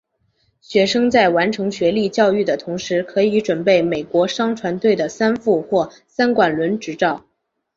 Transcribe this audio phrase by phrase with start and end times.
[0.61, 7.23] 学生在完成学历教育的同时可以准备美国商船队的三副或三管轮执照。